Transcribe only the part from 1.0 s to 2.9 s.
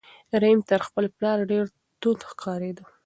پلار ډېر توند ښکارېده.